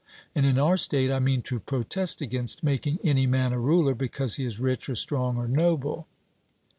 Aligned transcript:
And 0.33 0.47
in 0.47 0.57
our 0.57 0.77
state 0.77 1.11
I 1.11 1.19
mean 1.19 1.43
to 1.43 1.59
protest 1.59 2.21
against 2.21 2.63
making 2.63 2.97
any 3.03 3.27
man 3.27 3.53
a 3.53 3.59
ruler 3.59 3.93
because 3.93 4.37
he 4.37 4.43
is 4.45 4.59
rich, 4.59 4.89
or 4.89 4.95
strong, 4.95 5.37
or 5.37 5.47
noble. 5.47 6.07